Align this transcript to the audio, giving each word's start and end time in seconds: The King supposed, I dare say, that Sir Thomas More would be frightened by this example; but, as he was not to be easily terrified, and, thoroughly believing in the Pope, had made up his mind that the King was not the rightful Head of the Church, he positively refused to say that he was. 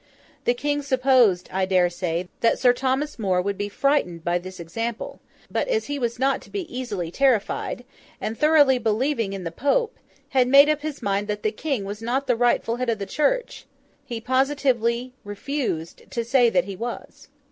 The 0.45 0.55
King 0.55 0.81
supposed, 0.81 1.47
I 1.53 1.67
dare 1.67 1.87
say, 1.91 2.27
that 2.39 2.57
Sir 2.57 2.73
Thomas 2.73 3.19
More 3.19 3.39
would 3.39 3.55
be 3.55 3.69
frightened 3.69 4.23
by 4.23 4.39
this 4.39 4.59
example; 4.59 5.19
but, 5.51 5.67
as 5.67 5.85
he 5.85 5.99
was 5.99 6.17
not 6.17 6.41
to 6.41 6.49
be 6.49 6.63
easily 6.75 7.11
terrified, 7.11 7.83
and, 8.19 8.35
thoroughly 8.35 8.79
believing 8.79 9.31
in 9.33 9.43
the 9.43 9.51
Pope, 9.51 9.95
had 10.29 10.47
made 10.47 10.69
up 10.69 10.81
his 10.81 11.03
mind 11.03 11.27
that 11.27 11.43
the 11.43 11.51
King 11.51 11.83
was 11.85 12.01
not 12.01 12.25
the 12.25 12.35
rightful 12.35 12.77
Head 12.77 12.89
of 12.89 12.97
the 12.97 13.05
Church, 13.05 13.67
he 14.03 14.19
positively 14.19 15.13
refused 15.23 16.09
to 16.09 16.25
say 16.25 16.49
that 16.49 16.65
he 16.65 16.75
was. 16.75 17.27